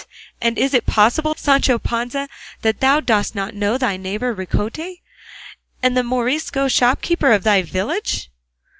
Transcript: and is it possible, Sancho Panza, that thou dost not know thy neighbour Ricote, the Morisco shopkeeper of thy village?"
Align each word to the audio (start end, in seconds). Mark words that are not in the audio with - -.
and 0.41 0.57
is 0.57 0.73
it 0.73 0.87
possible, 0.87 1.35
Sancho 1.35 1.77
Panza, 1.77 2.27
that 2.63 2.79
thou 2.79 2.99
dost 2.99 3.35
not 3.35 3.53
know 3.53 3.77
thy 3.77 3.97
neighbour 3.97 4.33
Ricote, 4.33 4.97
the 5.83 6.03
Morisco 6.03 6.67
shopkeeper 6.67 7.31
of 7.31 7.43
thy 7.43 7.61
village?" 7.61 8.31